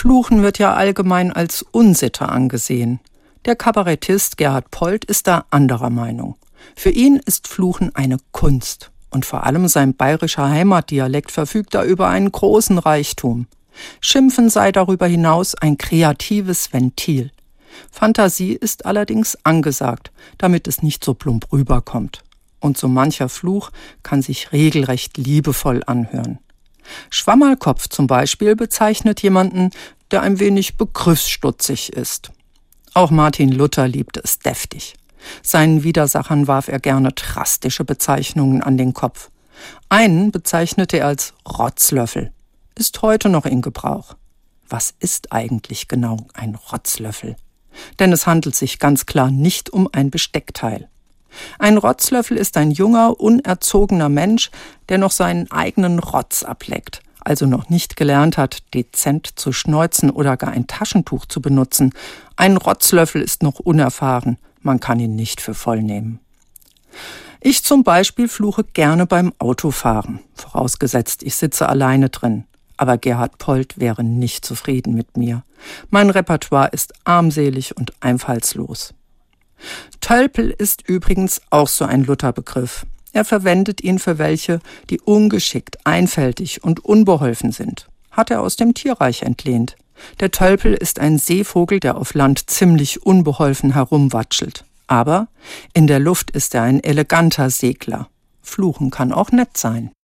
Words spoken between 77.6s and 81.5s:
und einfallslos. Tölpel ist übrigens